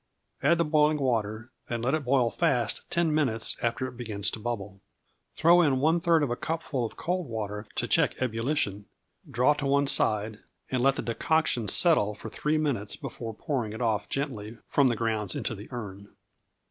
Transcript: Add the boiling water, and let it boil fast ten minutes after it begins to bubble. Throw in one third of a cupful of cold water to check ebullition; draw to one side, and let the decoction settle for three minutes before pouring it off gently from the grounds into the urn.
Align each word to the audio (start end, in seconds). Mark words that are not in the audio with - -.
Add 0.41 0.57
the 0.57 0.65
boiling 0.65 0.97
water, 0.97 1.51
and 1.69 1.85
let 1.85 1.93
it 1.93 2.03
boil 2.05 2.31
fast 2.31 2.89
ten 2.89 3.13
minutes 3.13 3.55
after 3.61 3.85
it 3.85 3.97
begins 3.97 4.31
to 4.31 4.39
bubble. 4.39 4.81
Throw 5.35 5.61
in 5.61 5.79
one 5.79 5.99
third 5.99 6.23
of 6.23 6.31
a 6.31 6.35
cupful 6.35 6.83
of 6.83 6.97
cold 6.97 7.27
water 7.27 7.67
to 7.75 7.87
check 7.87 8.19
ebullition; 8.19 8.87
draw 9.29 9.53
to 9.53 9.67
one 9.67 9.85
side, 9.85 10.39
and 10.71 10.81
let 10.81 10.95
the 10.95 11.03
decoction 11.03 11.67
settle 11.67 12.15
for 12.15 12.31
three 12.31 12.57
minutes 12.57 12.95
before 12.95 13.35
pouring 13.35 13.73
it 13.73 13.79
off 13.81 14.09
gently 14.09 14.57
from 14.65 14.87
the 14.87 14.95
grounds 14.95 15.35
into 15.35 15.53
the 15.53 15.67
urn. 15.69 16.09